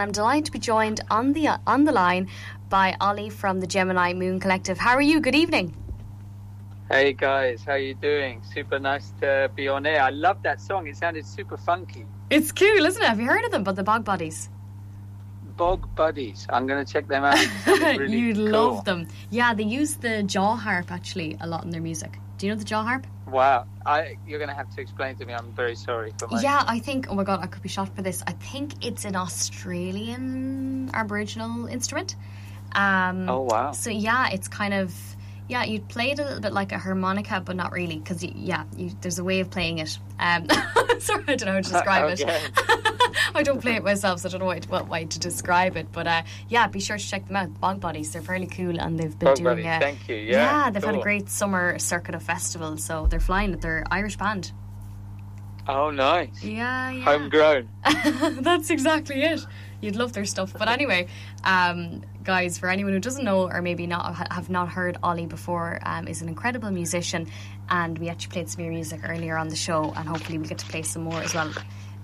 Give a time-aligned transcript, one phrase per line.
[0.00, 2.28] I'm delighted to be joined on the uh, on the line
[2.68, 4.78] by Ollie from the Gemini Moon Collective.
[4.78, 5.20] How are you?
[5.20, 5.74] Good evening.
[6.90, 8.42] Hey guys, how you doing?
[8.54, 10.00] Super nice to be on air.
[10.02, 10.86] I love that song.
[10.86, 12.06] It sounded super funky.
[12.30, 13.06] It's cool, isn't it?
[13.06, 13.62] Have you heard of them?
[13.62, 14.48] But the Bog Buddies.
[15.56, 16.46] Bog Buddies.
[16.48, 17.38] I'm going to check them out.
[17.66, 18.50] Really You'd cool.
[18.50, 19.08] love them.
[19.30, 22.18] Yeah, they use the jaw harp actually a lot in their music.
[22.38, 23.06] Do you know the jaw harp?
[23.26, 23.66] Wow.
[23.84, 25.34] I, you're going to have to explain to me.
[25.34, 26.40] I'm very sorry for my.
[26.40, 27.08] Yeah, I think.
[27.10, 28.22] Oh my god, I could be shot for this.
[28.26, 32.14] I think it's an Australian Aboriginal instrument.
[32.72, 33.72] Um, Oh wow.
[33.72, 34.94] So yeah, it's kind of
[35.48, 35.64] yeah.
[35.64, 38.90] You'd play it a little bit like a harmonica, but not really, because yeah, you,
[39.00, 39.98] there's a way of playing it.
[40.18, 40.46] Um,
[40.98, 42.24] sorry, I don't know how to describe Okay.
[42.44, 42.50] it.
[43.34, 45.90] I don't play it myself, so I don't know what, way to describe it.
[45.92, 47.60] But uh, yeah, be sure to check them out.
[47.60, 49.56] Bog Bodies, they're fairly cool, and they've been Bog doing.
[49.56, 50.16] Buddies, uh, thank you.
[50.16, 54.52] Yeah, they've had a great summer circuit of festivals, so they're flying their Irish band.
[55.68, 56.42] Oh, nice.
[56.42, 57.04] Yeah, yeah.
[57.04, 57.68] Homegrown.
[58.40, 59.46] That's exactly it.
[59.82, 60.54] You'd love their stuff.
[60.58, 61.08] But anyway,
[61.44, 65.78] um, guys, for anyone who doesn't know or maybe not have not heard Ollie before,
[65.82, 67.28] um, is an incredible musician,
[67.68, 70.48] and we actually played some of your music earlier on the show, and hopefully we'll
[70.48, 71.52] get to play some more as well.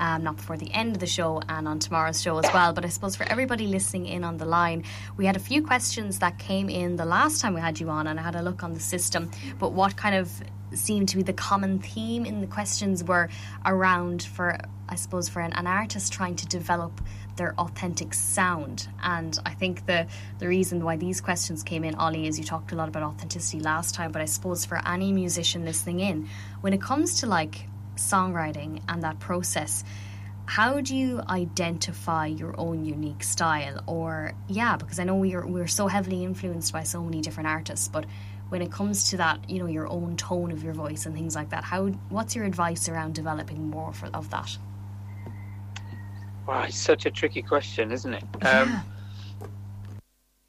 [0.00, 2.72] Um, not before the end of the show and on tomorrow's show as well.
[2.72, 4.84] But I suppose for everybody listening in on the line,
[5.18, 8.06] we had a few questions that came in the last time we had you on,
[8.06, 9.30] and I had a look on the system.
[9.58, 10.32] But what kind of
[10.72, 13.28] seemed to be the common theme in the questions were
[13.66, 17.00] around for I suppose for an, an artist trying to develop
[17.36, 20.06] their authentic sound and I think the
[20.38, 23.60] the reason why these questions came in Ollie is you talked a lot about authenticity
[23.60, 26.28] last time but I suppose for any musician listening in
[26.60, 27.66] when it comes to like
[28.00, 29.84] songwriting and that process
[30.46, 35.68] how do you identify your own unique style or yeah because I know we're we're
[35.68, 38.06] so heavily influenced by so many different artists but
[38.48, 41.36] when it comes to that you know your own tone of your voice and things
[41.36, 44.58] like that how what's your advice around developing more for, of that
[46.50, 48.24] Wow, it's such a tricky question, isn't it?
[48.44, 48.82] Um,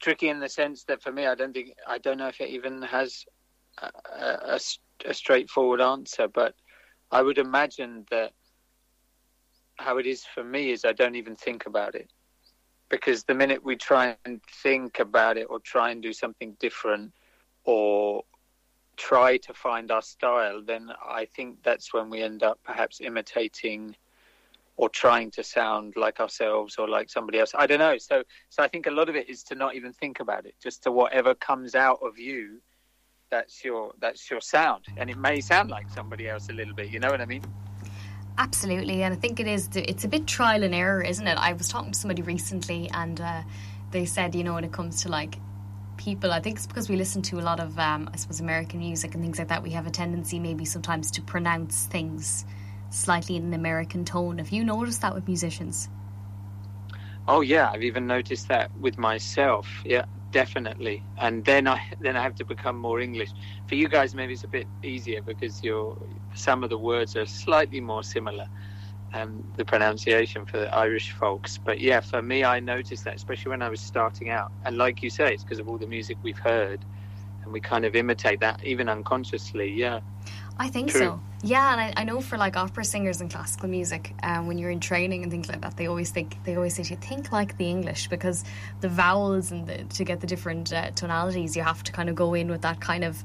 [0.00, 2.48] tricky in the sense that for me, I don't think I don't know if it
[2.48, 3.26] even has
[3.78, 4.58] a
[5.12, 6.28] straightforward answer.
[6.28, 6.54] But
[7.12, 8.32] I would imagine that
[9.76, 12.10] how it is for me is I don't even think about it
[12.88, 17.12] because the minute we try and think about it or try and do something different
[17.64, 18.24] or
[18.96, 23.94] try to find our style, then I think that's when we end up perhaps imitating
[24.76, 27.52] or trying to sound like ourselves or like somebody else.
[27.54, 27.98] I don't know.
[27.98, 30.54] So so I think a lot of it is to not even think about it,
[30.62, 32.60] just to whatever comes out of you.
[33.32, 36.90] That's your that's your sound, and it may sound like somebody else a little bit.
[36.90, 37.42] You know what I mean?
[38.36, 39.70] Absolutely, and I think it is.
[39.74, 41.38] It's a bit trial and error, isn't it?
[41.38, 43.40] I was talking to somebody recently, and uh,
[43.90, 45.36] they said, you know, when it comes to like
[45.96, 48.80] people, I think it's because we listen to a lot of, um, I suppose, American
[48.80, 49.62] music and things like that.
[49.62, 52.44] We have a tendency, maybe sometimes, to pronounce things
[52.90, 54.36] slightly in an American tone.
[54.36, 55.88] Have you noticed that with musicians?
[57.26, 59.66] Oh yeah, I've even noticed that with myself.
[59.86, 61.04] Yeah, definitely.
[61.18, 63.32] And then I then I have to become more English.
[63.66, 65.96] For you guys, maybe it's a bit easier because you're
[66.34, 68.46] some of the words are slightly more similar.
[69.14, 73.50] Um, the pronunciation for the Irish folks, but yeah, for me, I noticed that, especially
[73.50, 74.52] when I was starting out.
[74.64, 76.86] And like you say, it's because of all the music we've heard,
[77.44, 79.70] and we kind of imitate that even unconsciously.
[79.70, 80.00] Yeah.
[80.58, 81.00] I think True.
[81.00, 81.20] so.
[81.44, 84.70] Yeah, and I, I know for like opera singers and classical music, um, when you're
[84.70, 87.32] in training and things like that, they always think they always say to you, think
[87.32, 88.44] like the English because
[88.80, 92.14] the vowels and the, to get the different uh, tonalities, you have to kind of
[92.14, 93.22] go in with that kind of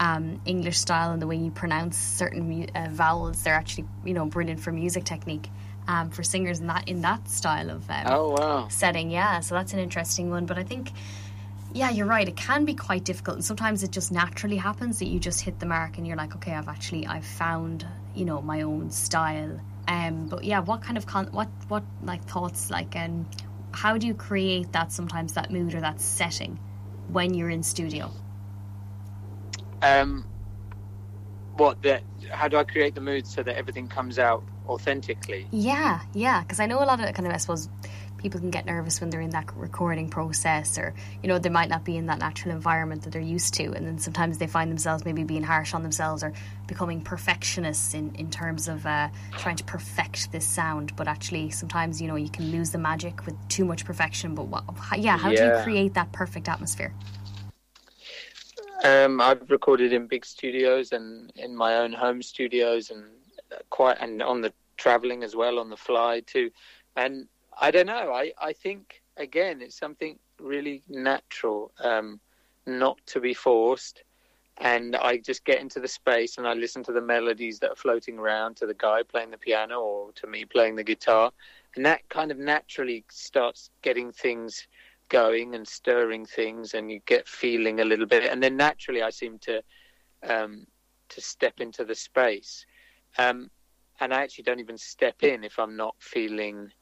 [0.00, 3.42] um, English style and the way you pronounce certain mu- uh, vowels.
[3.42, 5.50] They're actually you know brilliant for music technique
[5.88, 8.68] um, for singers in that in that style of um, Oh wow.
[8.68, 9.10] setting.
[9.10, 10.46] Yeah, so that's an interesting one.
[10.46, 10.92] But I think,
[11.72, 12.26] yeah, you're right.
[12.26, 15.58] It can be quite difficult, and sometimes it just naturally happens that you just hit
[15.58, 19.60] the mark, and you're like, okay, I've actually I've found you know my own style.
[19.86, 23.26] Um, but yeah, what kind of con- what what like thoughts like um,
[23.72, 26.58] how do you create that sometimes that mood or that setting
[27.08, 28.10] when you're in studio?
[29.82, 30.26] Um,
[31.56, 32.02] what that?
[32.30, 35.46] How do I create the mood so that everything comes out authentically?
[35.50, 37.68] Yeah, yeah, because I know a lot of kind of I suppose
[38.18, 41.68] people can get nervous when they're in that recording process or you know they might
[41.68, 43.72] not be in that natural environment that they're used to.
[43.72, 46.32] And then sometimes they find themselves maybe being harsh on themselves or
[46.66, 49.08] becoming perfectionists in, in terms of uh,
[49.38, 50.94] trying to perfect this sound.
[50.96, 54.34] But actually sometimes you know you can lose the magic with too much perfection.
[54.34, 56.92] But what, how- yeah how do you create that perfect atmosphere?
[58.84, 63.04] Um, I've recorded in big studios and in my own home studios and
[63.52, 66.50] uh, quite and on the traveling as well on the fly too.
[66.94, 67.26] And
[67.60, 68.12] I don't know.
[68.12, 72.20] I I think again it's something really natural, um,
[72.66, 74.04] not to be forced.
[74.60, 77.76] And I just get into the space and I listen to the melodies that are
[77.76, 81.32] floating around to the guy playing the piano or to me playing the guitar,
[81.76, 84.66] and that kind of naturally starts getting things
[85.08, 89.10] going and stirring things, and you get feeling a little bit, and then naturally I
[89.10, 89.62] seem to
[90.28, 90.66] um,
[91.10, 92.66] to step into the space,
[93.16, 93.50] um,
[94.00, 96.72] and I actually don't even step in if I'm not feeling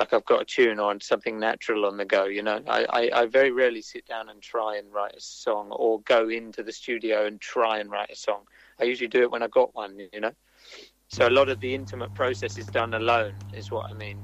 [0.00, 2.24] like I've got a tune or something natural on the go.
[2.24, 5.70] You know, I, I, I, very rarely sit down and try and write a song
[5.70, 8.40] or go into the studio and try and write a song.
[8.80, 9.98] I usually do it when I've got one.
[10.12, 10.32] You know,
[11.08, 14.18] so a lot of the intimate process is done alone, is what I mean.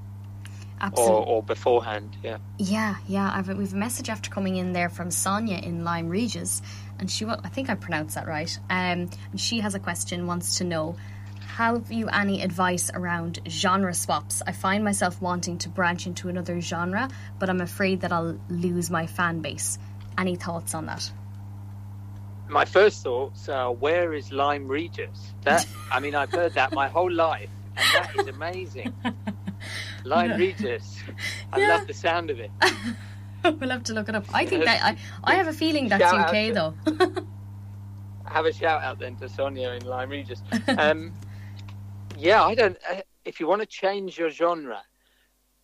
[0.81, 1.14] Absolutely.
[1.14, 2.38] Or, or beforehand, yeah.
[2.58, 3.31] Yeah, yeah.
[3.34, 6.62] I've, we've a message after coming in there from Sonia in Lyme Regis,
[6.99, 8.58] and she, I think I pronounced that right.
[8.70, 10.96] Um, and she has a question, wants to know
[11.56, 14.43] have you any advice around genre swaps?
[14.47, 17.08] I find myself wanting to branch into another genre,
[17.38, 19.79] but I'm afraid that I'll lose my fan base.
[20.19, 21.11] Any thoughts on that?
[22.50, 25.32] My first thoughts are where is Lyme Regis?
[25.44, 28.93] That I mean, I've heard that my whole life, and that is amazing.
[30.05, 30.38] Lyme.
[30.38, 30.99] Regis.
[31.55, 31.69] I yeah.
[31.69, 32.50] love the sound of it.
[33.44, 34.26] we'll have to look it up.
[34.35, 37.26] I think that I, I have a feeling that's shout UK to, though.
[38.26, 40.43] have a shout out then to Sonia in Lyme Regis.
[40.76, 41.14] Um,
[42.17, 42.79] yeah, I don't.
[42.89, 44.83] Uh, if you want to change your genre,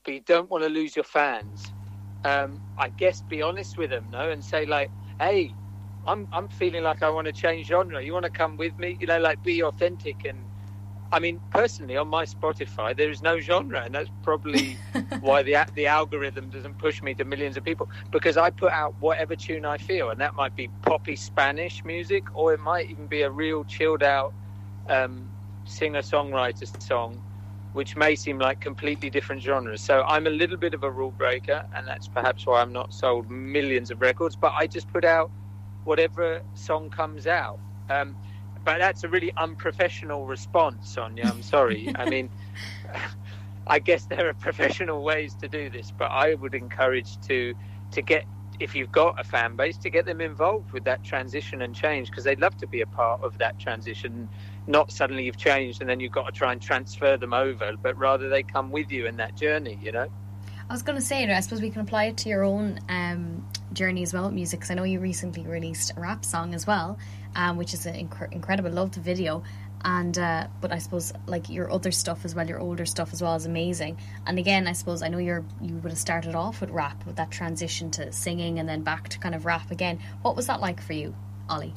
[0.05, 1.75] but you don't want to lose your fans,
[2.25, 5.57] um, I guess be honest with them, no, and say like, "Hey,
[6.07, 8.03] I'm I'm feeling like I want to change genre.
[8.03, 8.97] You want to come with me?
[9.01, 10.49] You know, like be authentic." And
[11.13, 14.83] I mean, personally, on my Spotify, there is no genre, and that's probably
[15.21, 18.95] why the the algorithm doesn't push me to millions of people because I put out
[18.99, 23.07] whatever tune I feel, and that might be poppy Spanish music, or it might even
[23.09, 24.35] be a real chilled out.
[24.89, 25.33] Um,
[25.64, 27.23] singer songwriter song,
[27.73, 29.82] which may seem like completely different genres.
[29.82, 32.93] So I'm a little bit of a rule breaker, and that's perhaps why I'm not
[32.93, 34.37] sold millions of records.
[34.37, 35.32] But I just put out
[35.85, 37.61] whatever song comes out.
[37.88, 38.17] Um,
[38.64, 41.25] but that's a really unprofessional response, Sonia.
[41.26, 41.93] I'm sorry.
[41.97, 42.31] I mean,
[43.67, 47.55] I guess there are professional ways to do this, but I would encourage to
[47.93, 48.26] to get
[48.61, 52.11] if you've got a fan base to get them involved with that transition and change
[52.11, 54.29] because they'd love to be a part of that transition
[54.67, 57.97] not suddenly you've changed and then you've got to try and transfer them over, but
[57.97, 60.09] rather they come with you in that journey, you know?
[60.70, 63.47] I was going to say, I suppose we can apply it to your own um,
[63.73, 66.67] journey as well with music, because I know you recently released a rap song as
[66.67, 66.99] well,
[67.35, 68.70] um, which is an inc- incredible.
[68.70, 69.43] Love the video.
[69.85, 73.20] And uh, but I suppose like your other stuff as well, your older stuff as
[73.20, 73.99] well is amazing.
[74.29, 77.17] And again, I suppose I know you're you would have started off with rap with
[77.17, 79.99] that transition to singing and then back to kind of rap again.
[80.23, 81.17] What was that like for you,
[81.49, 81.75] Ollie?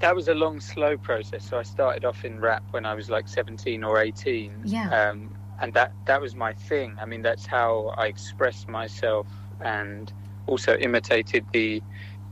[0.00, 1.44] That was a long, slow process.
[1.44, 4.62] So I started off in rap when I was like 17 or 18.
[4.64, 5.10] Yeah.
[5.10, 6.96] Um, and that, that was my thing.
[7.00, 9.26] I mean, that's how I expressed myself
[9.60, 10.12] and
[10.46, 11.82] also imitated the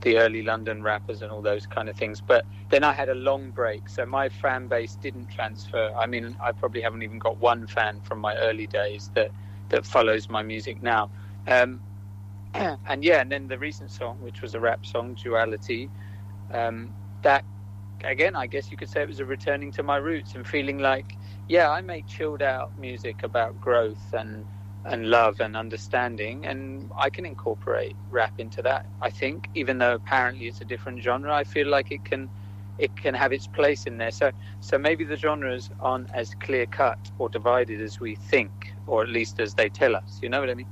[0.03, 2.21] the early London rappers and all those kind of things.
[2.21, 5.91] But then I had a long break, so my fan base didn't transfer.
[5.99, 9.33] I mean, I probably haven't even got one fan from my early days that
[9.71, 11.11] that follows my music now.
[11.47, 11.81] Um,
[12.55, 15.91] and yeah, and then the recent song, which was a rap song, Duality,
[16.53, 17.45] um, that
[18.05, 20.79] again, I guess you could say it was a returning to my roots and feeling
[20.79, 21.17] like,
[21.49, 24.47] yeah, I make chilled out music about growth and
[24.85, 28.87] and love and understanding, and I can incorporate rap into that.
[29.03, 32.31] I think, even though apparently it's a different genre, I feel like it can
[32.79, 34.13] it can have its place in there.
[34.13, 39.03] So so maybe the genres aren't as clear cut or divided as we think, or
[39.03, 40.21] at least as they tell us.
[40.23, 40.69] You know what I mean?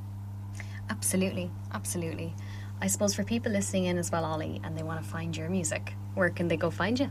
[0.91, 2.35] Absolutely, absolutely.
[2.81, 5.49] I suppose for people listening in as well, Ollie, and they want to find your
[5.49, 7.11] music, where can they go find you?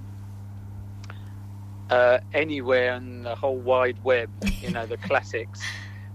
[1.90, 4.30] Uh, anywhere on the whole wide web,
[4.62, 5.62] you know, the classics.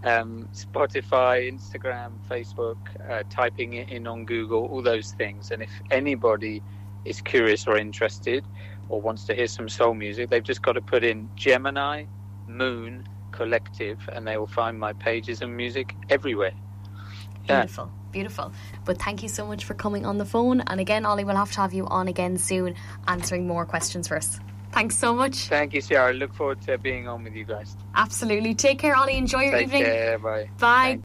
[0.05, 2.77] Um, Spotify, Instagram, Facebook,
[3.09, 5.51] uh, typing it in on Google, all those things.
[5.51, 6.63] And if anybody
[7.05, 8.45] is curious or interested
[8.89, 12.05] or wants to hear some soul music, they've just got to put in Gemini
[12.47, 16.53] Moon Collective and they will find my pages and music everywhere.
[17.49, 17.63] Yeah.
[17.63, 18.53] Beautiful beautiful.
[18.85, 20.61] But thank you so much for coming on the phone.
[20.63, 22.75] And again, Ollie, we'll have to have you on again soon,
[23.07, 24.39] answering more questions for us.
[24.73, 25.49] Thanks so much.
[25.49, 26.09] Thank you, Sarah.
[26.09, 27.77] I look forward to being on with you guys.
[27.95, 28.55] Absolutely.
[28.55, 29.17] Take care, Ollie.
[29.17, 29.85] Enjoy your Take evening.
[29.85, 30.19] Care.
[30.19, 30.51] Bye.
[30.59, 30.97] Bye.